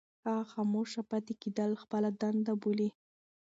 [0.25, 2.89] هغه خاموشه پاتې کېدل خپله دنده بولي.